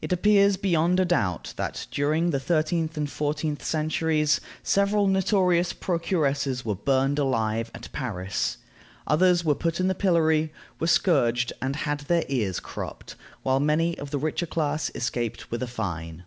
[0.00, 6.64] It appears beyond a doubt that, during the thirteenth and fourteenth centuries, several notorious procuresses
[6.64, 8.56] were burned alive at Paris.
[9.06, 13.98] Others were put in the pillory; were scourged, and had their ears cropped; while many
[13.98, 16.24] of the richer class escaped with a fine.